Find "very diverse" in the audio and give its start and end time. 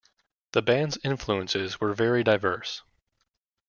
1.93-2.81